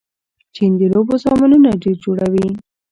[0.55, 2.47] چین د لوبو سامانونه ډېر جوړوي.